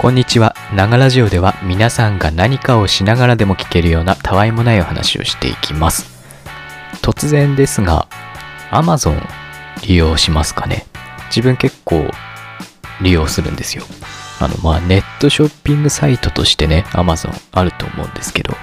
[0.00, 0.54] こんにちは。
[0.72, 6.06] ながラジオでは皆さんが何かをしながらでも聞けるようなたわいもないお話をしていきます。
[7.02, 8.06] 突然ですが、
[8.70, 9.20] Amazon
[9.82, 10.86] 利用しますかね？
[11.30, 12.08] 自分結構
[13.02, 13.82] 利用するんですよ。
[14.38, 18.54] あの、まあ、ネットショッピングサイトとしてね、Amazon あると思うんですけど、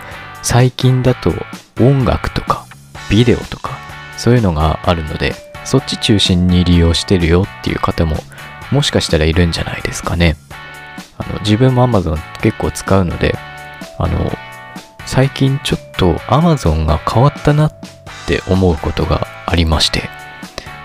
[0.41, 1.33] 最近だと
[1.81, 2.65] 音楽とか
[3.09, 3.77] ビデオとか
[4.17, 8.15] そういうのがあるので、そっち中心に利用してるよっていう方も
[8.71, 10.37] もしかしたらいるんじゃないですかね。
[11.33, 13.35] の自分も Amazon 結構使うので、
[13.97, 14.31] あの、
[15.05, 17.73] 最近ちょっと Amazon が変わったなっ
[18.27, 20.09] て思うことがありまして、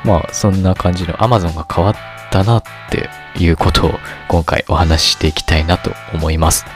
[0.05, 1.95] まあそんな感じの Amazon が変わっ
[2.31, 3.09] たなって
[3.39, 3.93] いうことを
[4.29, 6.67] 今回お話ししていきたいなと思います。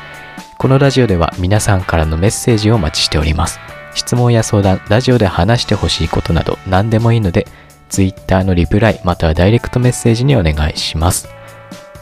[0.58, 3.60] このラジオでは皆さんからのメッセージをお待ちしております。
[3.94, 7.46] 質問や相談、ラジオで話してほしいことなど何でもいいので、
[7.90, 11.33] Twitter のリプライまたはダイレクトメッセージにお願いします。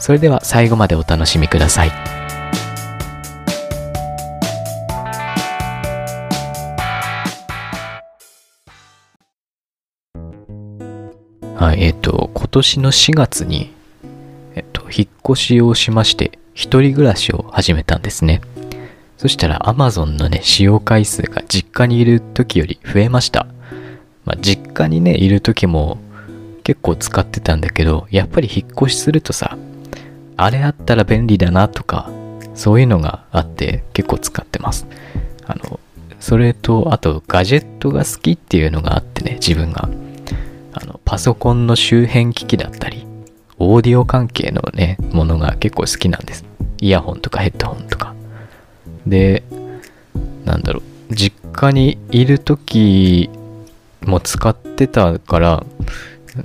[0.03, 1.91] それでは最後までお楽しみください。
[11.55, 13.73] はい、えっ、と、今年の4月に、
[14.56, 18.41] えっ、と、引っ越しをしまして、一人暮らしを始めたんですね。
[19.19, 23.47] そしたら Amazon のね、使用回数が実家にいる時より増えました。
[24.25, 25.98] まあ、実家にね、いる時も
[26.64, 29.56] 結構使ってたんだけど、やっぱり引っ越しするとさ、
[30.45, 32.11] あれあったら便利だなとか、
[32.55, 34.87] そういうのがあって結構使ってます。
[35.47, 35.79] あの、
[36.19, 39.89] それと、あとガジェットが好きっていうのがあってね、自分が。
[40.73, 43.07] あの、パソコンの周辺機器だったり、
[43.61, 46.45] オーディオ関係のね、ものが結構好きなんです。
[46.81, 48.13] イヤホンとかヘッドホンとか。
[49.07, 49.45] で、
[50.45, 53.31] なんだろう、実家にいる時
[54.01, 55.67] も使ってたから、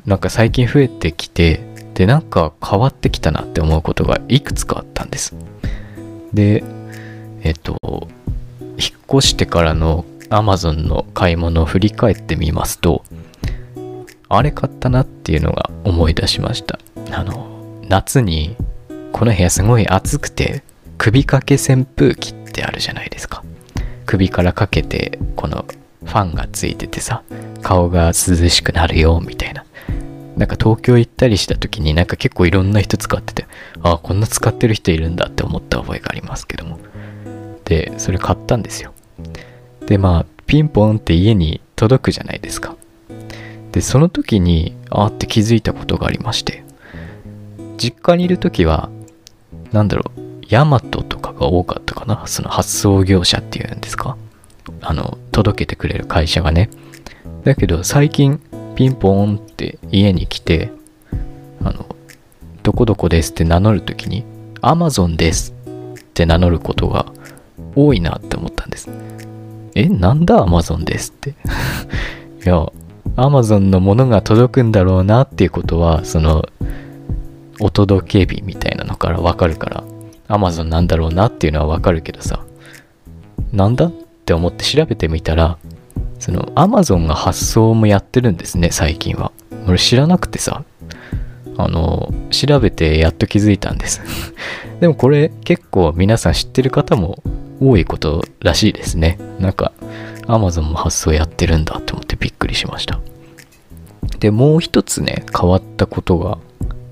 [0.05, 1.66] なんか最近増えてきて、
[1.97, 5.33] で、なんか変わってきたなって思うことがいくつかあったんです。
[6.31, 6.63] で、
[7.41, 7.75] えっと、
[8.61, 13.03] 引っ越してからの Amazon の買い物を振り返ってみますと、
[14.29, 16.77] あれ買ったなっていうのが思い出しました。
[17.11, 17.47] あの、
[17.89, 18.55] 夏に
[19.11, 20.61] この部屋すごい暑くて
[20.99, 23.43] 首掛け扇風機ってあるじゃないですか。
[24.05, 25.65] 首からかけてこの
[26.05, 27.23] ファンがついててさ、
[27.63, 28.13] 顔が涼
[28.49, 29.65] しくなるよみたいな。
[30.37, 33.47] なんか東京行ったりした時になんか結構いろんな人使ってて、
[33.81, 36.79] ああ、こんな使ってる人いるんだって思った覚えがありますけども。
[37.65, 38.93] で、それ買ったんですよ。
[39.87, 42.75] で、まあ、ピンポンって家に届くじゃないですか。
[43.71, 46.63] で、その時に、あーって気づいたことがありまして、
[47.77, 48.89] 実家にいる時は、
[49.71, 52.27] なんだろう、ヤマトとかが多かったかな。
[52.27, 54.17] その発送業者っていうんですか。
[54.81, 56.69] あの、届けてくれる会社がね。
[57.43, 58.41] だけど最近、
[58.77, 60.69] ピンポーンって家に来て、
[61.63, 61.87] あの、
[62.61, 64.23] どこどこですって名乗るときに、
[64.61, 65.55] アマゾンです
[65.99, 67.07] って名乗ることが
[67.75, 68.87] 多いなって思ったんです。
[69.73, 71.31] え、なんだアマゾンですって？
[72.45, 72.71] いや、
[73.15, 76.45] アマゾンのものが届くんだろうなっていうことは、その、
[77.59, 79.83] お届け日みたいなのからわかるから、
[80.27, 82.41] アマゾンなんだろうなっていうのはわかるけどさ、
[83.51, 83.91] なんだっ
[84.23, 85.57] て思って調べてみたら、
[86.19, 89.31] そのアマゾンが発送もやってるんですね、最近は。
[89.67, 90.63] 俺知らなくてさ、
[91.57, 94.01] あの、調べてやっと気づいたんです。
[94.79, 97.21] でもこれ結構皆さん知ってる方も
[97.59, 99.19] 多いことらしいですね。
[99.39, 99.71] なんか、
[100.27, 102.99] アマゾンも発送やってるんだって思ってびっくりしました。
[104.19, 106.37] で、もう一つね、変わったことが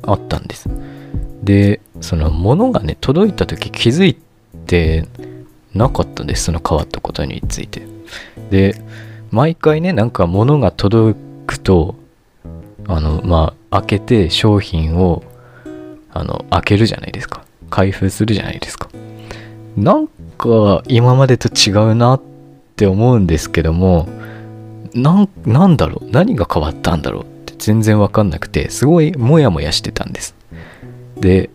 [0.04, 0.70] あったんです。
[1.44, 4.18] で、その物がね、届いた時気づい
[4.66, 5.06] て
[5.74, 7.86] なかったんです、その変わったことについて。
[8.50, 8.82] で、
[9.36, 11.96] 毎回ね、なんか物が届くと、
[12.88, 15.24] あの、まあ、開けて商品を、
[16.14, 17.44] あの、開けるじゃないですか。
[17.70, 18.88] 開封するじゃないですか。
[19.76, 22.22] なんか、今までと違うなっ
[22.78, 24.08] て思うんですけども、
[24.94, 26.10] なん、なんだろう？
[26.12, 30.34] 何が変わったんだろうって全然わかんなくて、すごいモヤモヤしてたんです。
[31.18, 31.50] で、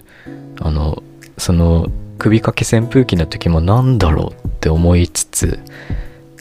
[0.60, 1.02] あの、
[1.38, 1.88] その、
[2.18, 5.58] 首掛け扇風機の時もなんだろうって思いつつ、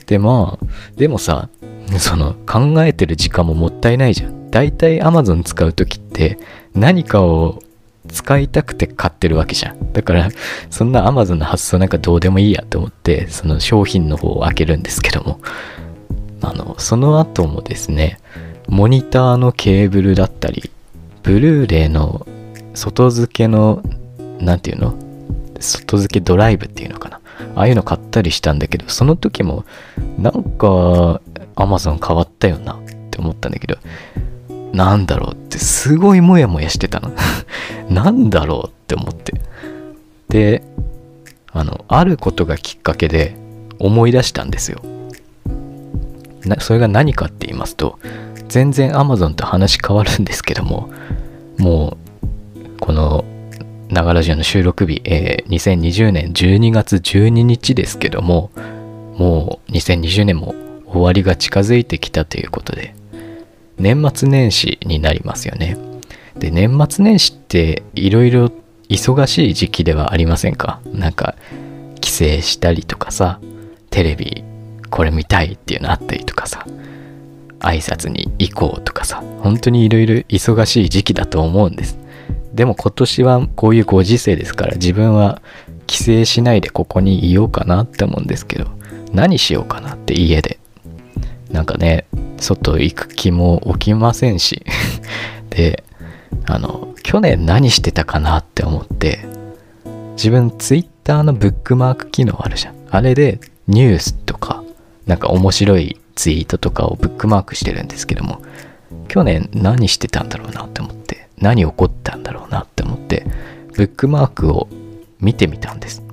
[0.10, 0.66] でまあ
[0.98, 1.50] でもさ
[2.00, 4.50] その考えてる時間ももったいないじゃん。
[4.50, 6.40] 大体 Amazon 使う時って
[6.74, 7.62] 何かを
[8.08, 9.94] 使いたくて買ってるわけじゃん。
[9.94, 10.30] だから
[10.72, 15.40] そんな Amazon の発想なんかどうでもいいやと思ってその商品の方を開けるんですけども。
[16.42, 18.18] あのその後もですね
[18.70, 20.72] モニターのケーブルだったり
[21.22, 22.26] ブルーレイの
[22.74, 23.84] 外付けの
[24.40, 24.96] 何て言うの？
[25.60, 27.19] 外付けドライブっていうのかな。
[27.56, 29.66] ああいうの買ったりしたんだけど、その時も、
[30.18, 31.22] なんか、
[31.56, 32.78] アマゾン変わったよなっ
[33.12, 33.78] て思ったんだけど、
[34.74, 37.12] なんだろうってすごいモヤモヤしてたの。
[37.90, 39.34] なんだろうって思って。
[40.30, 40.64] で
[41.52, 43.36] あのあることがきっかけで
[43.80, 44.82] 思い出したんですよ
[46.46, 48.00] なそれが何かって言いますと
[48.48, 50.90] 全然 Amazon と話変わるんですけども
[51.58, 51.98] も
[52.56, 53.26] うこの
[53.90, 58.52] ながらじの収録日、えー、2020年12月12日ですけども
[59.18, 60.54] もう2020年も
[60.88, 62.96] 終わりが近づいてきたということで
[63.78, 65.78] 年末年始になりますよね。
[66.38, 68.52] で年末年始っていろいろ
[68.90, 70.82] 忙しい時期ではありませんか？
[70.94, 71.36] なんか
[72.02, 73.40] 帰省したりとかさ
[73.90, 74.44] テレビ
[74.90, 76.66] これ見たいっていうのあったりとかさ
[77.60, 81.98] 挨拶に行こうとかさ本当にいろいろ忙しい時期だと思うんです。
[82.54, 85.42] でも今年はこういうご時世ですから自分は
[85.88, 88.68] 帰省しないでここにいようかなって思うんですけど
[89.14, 90.60] 何しようかなって家で。
[91.52, 92.06] なんかね
[92.38, 94.64] 外行く気も起きませんし。
[95.50, 95.84] で
[96.46, 99.26] あの去年何してたかなって思って
[100.14, 102.76] 自分 Twitter のブックマーク機能あるじゃん。
[102.92, 104.64] あれでニュースとか
[105.06, 108.42] なんか面白いツイートとかをブックマークしてるんですけども
[109.08, 110.99] 去年何してたんだろうなって思って。
[111.42, 113.26] 何起こったんだろうなって思って
[113.76, 114.68] ブックマークを
[115.20, 116.04] 見てみたんです。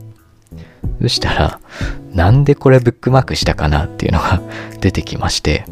[1.00, 1.60] そしたら
[2.12, 4.40] なんでこれブックマークしたかなっていうのが
[4.80, 5.64] 出てきまして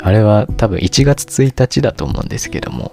[0.00, 2.92] あれは多分1月1日だと思うんですけども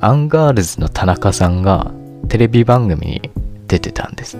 [0.00, 1.92] アンガールズの田中さんが
[2.28, 3.30] テレビ番組に
[3.66, 4.36] 出てたんです。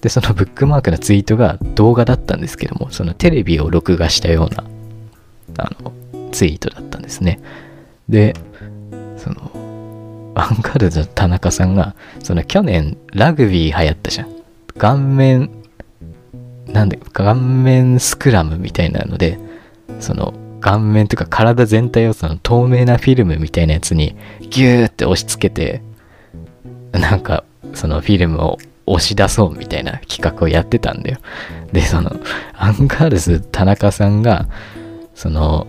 [0.00, 4.64] でそのブックマークのツイートが動画だったんですけどもそのテレビを録画したような
[5.58, 5.92] あの
[6.30, 7.40] ツイートだったんですね。
[8.08, 8.34] で
[9.28, 14.28] そのアンガールズの田中さんがその去年ラグビー流行ったじゃん
[14.78, 15.50] 顔面
[16.66, 19.38] なんで顔面スクラムみたいなので
[20.00, 24.16] その顔面とか体全体をその透明なフィルムみたいなやつに
[24.50, 25.82] ギューって押し付けて
[26.92, 27.44] なんか
[27.74, 31.18] そのフィルムを押し出そうみたいな企画をやってたんだよ。
[31.72, 32.10] で、その
[32.54, 34.48] アンガールズ田中さんが
[35.14, 35.66] その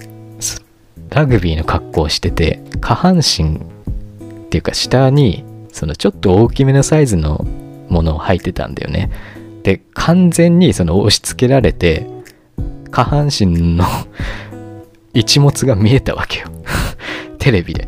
[1.09, 7.45] ラグビーの格好をしてて下半身っていうか下にそのちょっと大きめのサイズの
[7.89, 9.09] ものを履いてたんだよね。
[9.63, 12.07] で、完全にその押し付けられて
[12.91, 13.85] 下半身の
[15.13, 16.47] 一物が見えたわけよ
[17.39, 17.87] テレビで。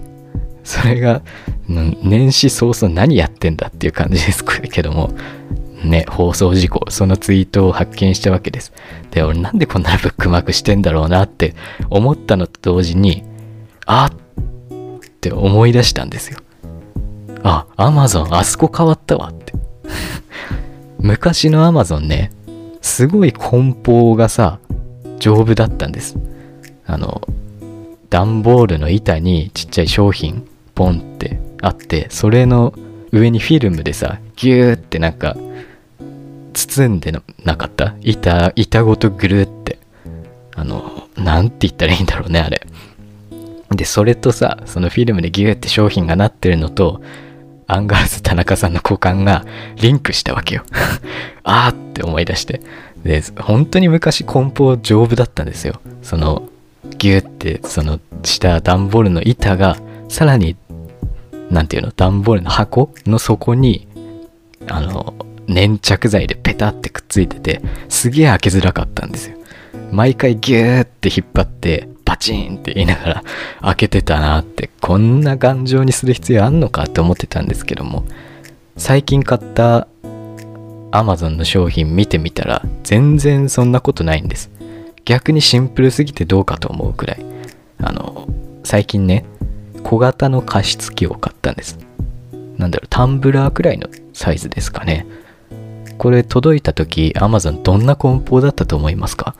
[0.63, 1.21] それが、
[1.67, 5.11] 年始早々何やってんだっていう感じですけども、
[5.83, 8.73] ね、放送事故、そのツイートを発見したわけです。
[9.11, 11.55] で、俺なんでこんな ブックマークしてんだろうなって
[11.89, 13.23] 思ったのと同時に、
[13.85, 16.39] あって思い出したんですよ。
[17.43, 19.53] あ、アマゾンあそこ変わったわって
[20.99, 22.31] 昔のアマゾンね、
[22.81, 24.59] すごい梱包がさ、
[25.19, 26.17] 丈夫だったんです。
[26.85, 27.21] あの、
[28.09, 30.45] 段ボールの板にちっちゃい商品
[30.75, 32.73] ポンってあって、それの
[33.11, 35.37] 上にフィルムでさ、ギューってなんか、
[36.53, 37.11] 包んで
[37.43, 37.95] なかった？
[38.01, 39.79] 板、板ごとぐるって。
[40.55, 42.65] あの、なんて言ったらいいんだろうね、あれ。
[43.71, 47.01] で、それとさ、そのフィルムでギューって商品がなってるのと、
[47.67, 49.45] アンガールズ田中さんの股間が
[49.77, 50.63] リンクしたわけよ。
[51.43, 52.61] あーって思い出して。
[53.03, 55.79] で、本当に昔梱包丈夫だったんですよ。
[56.03, 56.43] その、
[56.97, 59.77] ギューってその下段ボールの板が
[60.09, 60.55] さらに
[61.49, 63.87] 何ていうの段ボールの箱の底に
[64.67, 65.13] あの
[65.47, 69.37] 粘着剤でペタってくっついててすげえ開けづらかったんですよ。
[69.91, 73.23] 毎回ギューって引っ張ってパチンって言いながら
[73.61, 78.05] 開けてたなってこんな頑丈にする必要あんのかって思ってたんですけども
[78.77, 79.87] 最近買った
[80.91, 84.51] Amazon の商品見てみたら全然そんなことないんです。
[85.05, 87.25] 逆にシンプルすぎてどうかと思うくらい。
[87.79, 88.27] あの
[88.63, 89.25] 最近ね
[89.83, 91.79] 小型の加湿器を買ったんです。
[92.57, 95.07] なんだろうタンブラーくらいのサイズですかね。
[96.01, 99.35] これ届いた時 Amazon どんな梱包だったと思いますか？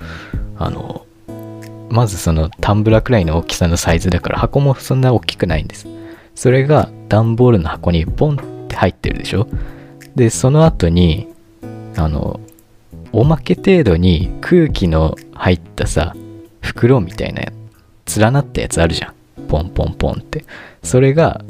[0.59, 1.07] あの
[1.89, 5.87] まずそのタンブラーくらいの大きさのサイズだから箱もそんな大きくないんです。
[6.35, 9.47] それが段ボールの箱にボンって入ってるでしょ？
[10.15, 11.33] でその後に
[11.97, 12.39] あの
[13.11, 16.15] おまけ程度に空気の入ったさ
[16.61, 17.41] 袋みたいな
[18.15, 19.47] 連なったやつあるじゃん。
[19.47, 20.45] ポンポンポンって。
[20.83, 21.43] それが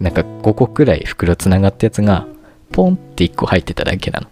[0.00, 2.26] なんか5個くらい袋つながったやつが
[2.72, 4.28] ポンって1個入ってただけなの。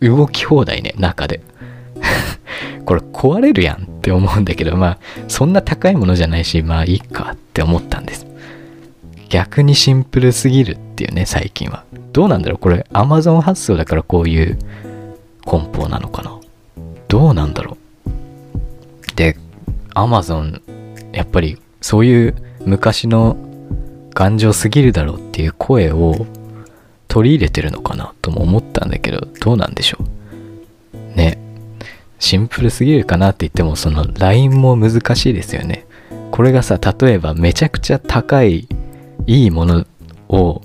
[0.16, 1.40] 動き放題ね中で。
[2.84, 8.26] これ壊れるやんって思うんだけどまあそんな高いものじゃないしまあいいかって思ったんです。
[9.28, 11.84] 逆にシンプルすぎるっていうね最近は。
[12.12, 14.58] どうなんだろうこれ Amazon 発送だからこういう
[15.46, 16.38] 梱包なのかな？
[17.08, 18.10] どうなんだろう？
[19.16, 19.36] で
[19.94, 20.60] Amazon
[21.12, 22.34] やっぱりそういう
[22.66, 23.36] 昔の
[24.14, 26.26] 頑丈すぎるだろうっていう声を
[27.12, 31.14] 取り入れてるのかなとも思ったんだけど、どうなんでしょう。
[31.14, 31.36] ね。
[32.18, 35.84] シンプルすぎるかなって言っても、その LINE も難しいですよね。
[36.30, 38.66] これがさ、例えばめちゃくちゃ高い、
[39.26, 39.84] いいもの
[40.30, 40.62] を、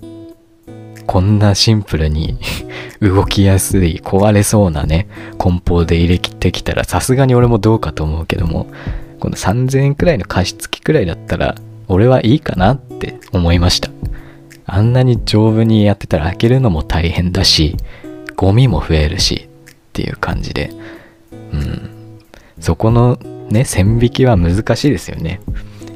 [1.05, 2.37] こんなシンプルに
[3.01, 8.67] 動きやすい、壊れそうなね、梱包で入れてきたら、さすがに俺もどうかと思うけども、
[9.19, 11.55] この3000円くらいの加湿器くらいだったら、
[11.89, 13.89] 俺はいいかなって思いました。
[14.67, 17.77] あんなに丈夫にやってたら開けるのも大変だし、
[18.35, 20.71] ゴミも増えるしっていう感じで、
[21.31, 21.89] うん。
[22.59, 23.17] そこの
[23.49, 25.39] ね、線引きは難しいですよね。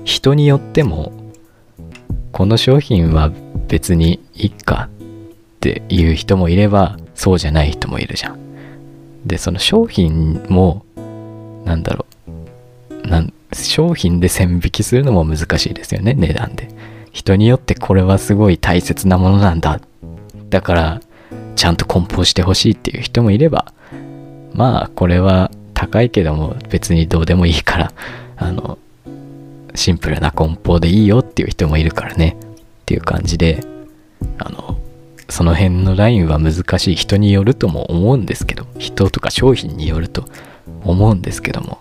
[0.06, 1.12] 人によっても、
[2.32, 3.32] この商品は
[3.68, 8.40] 別にいっかっていう人もいれば、そうじゃない人もいるじゃん。
[9.26, 10.86] で、その商品も、
[11.66, 12.06] なんだろ
[13.04, 13.08] う。
[13.08, 16.70] なん商品で線引きするのも難しいですよね、値段で。
[17.12, 19.80] 人によってこれはすごい大切なものなんだ。
[20.50, 21.02] だから、
[21.56, 23.74] ちゃんと梱包してほしいっていう人もいれば、
[24.54, 27.94] まあ、これは高いけども別にどうでもいいから、
[28.38, 28.78] あの、
[29.76, 32.38] シンプルな梱包でいいよっていう人もいるからね。
[32.82, 33.64] っていう感じで、
[34.38, 34.78] あの、
[35.30, 40.26] その辺のラインは難しい人によるとも思うんですけど、人とか商品によると
[40.84, 41.80] 思うんですけども、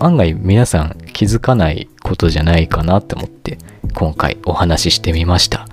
[0.00, 3.58] 案外皆さん気づかないことじゃないかなって思って
[3.92, 5.66] 今回お話ししてみました。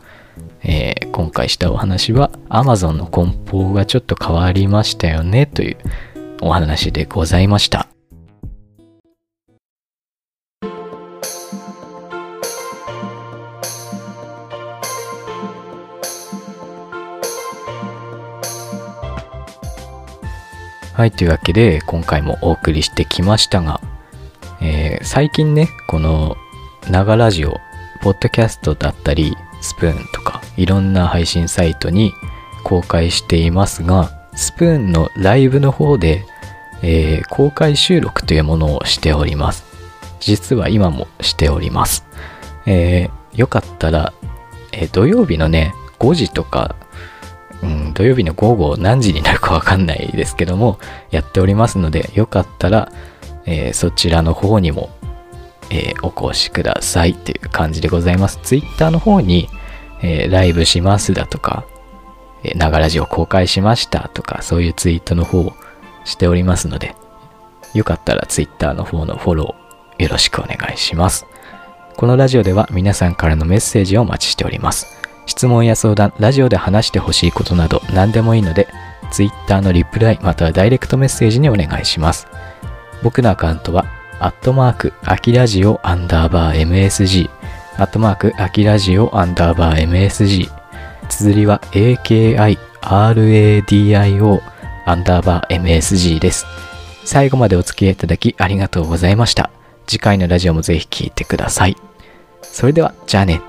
[0.63, 5.77] えー、今回したお話は Amazon の梱包がちょっと変わりましたよねという
[6.41, 7.87] お話でございました。
[20.97, 23.79] はい、というわけで今回もお送りしてきましたが、
[24.59, 26.35] えー、最近ね、この
[26.89, 27.59] ながラジオ
[28.07, 32.13] ポッドキャストだったり、スプーンとか、いろんな配信サイトに
[32.63, 36.23] 公開していますが、スプーンのライブの方で、
[36.81, 39.65] えー、公開収録というものをしております。
[40.21, 42.05] 実は今もしております。
[42.65, 44.13] えー、よかったら、
[44.71, 46.77] えー、土曜日のね、5時とか、
[47.61, 50.79] うん、土曜日の午後何時になるかわかんないですけども、
[51.11, 52.89] やっておりますので、よかったら、
[53.45, 54.91] えー、そちらの方にも
[55.69, 58.39] えー、お越しくださいっていう感じでございます。
[58.43, 59.49] Twitter の方に、
[60.01, 61.65] えー、ライブしますだとか、
[62.43, 65.53] えー、ながらじを公開しましたとか、そういうツイートの方を
[66.05, 66.95] しておりますので、
[67.73, 71.25] よかったら Twitter の方のフォローよろしくお願いします。
[71.95, 74.97] このラジオでは皆さんからのメッセージをお待ちしております。
[75.25, 78.67] 質問や相談、ラジオで話してほしいことなど何でもいいので、
[79.11, 82.27] Twitter のリプライまたはダイレクトメッセージにお願いします。
[83.03, 83.85] 僕のアカウントは
[84.19, 87.29] アットマーク、アキラジオアンダーバー MSG、
[87.77, 90.49] アットマーク、アキラジオアンダーバー MSG、
[91.07, 92.57] 綴りは AKIRADIO
[94.85, 96.47] アンダーバー MSG です。
[97.05, 99.51] 最後までお付き合いいただきありがとうございました。
[99.85, 101.75] 次回のラジオもぜひ聴いてください。
[102.41, 103.39] それでは、じゃあね。